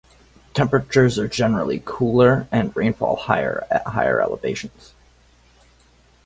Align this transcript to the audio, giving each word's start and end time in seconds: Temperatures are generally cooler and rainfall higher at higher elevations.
Temperatures 0.55 1.19
are 1.19 1.27
generally 1.27 1.79
cooler 1.85 2.47
and 2.51 2.75
rainfall 2.75 3.15
higher 3.17 3.67
at 3.69 3.85
higher 3.85 4.19
elevations. 4.19 4.95